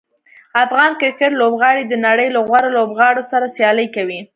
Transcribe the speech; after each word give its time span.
افغان 0.63 0.91
کرکټ 1.01 1.31
لوبغاړي 1.41 1.83
د 1.87 1.93
نړۍ 2.05 2.27
له 2.35 2.39
غوره 2.47 2.69
لوبغاړو 2.77 3.23
سره 3.31 3.51
سیالي 3.55 3.87
کوي. 3.95 4.19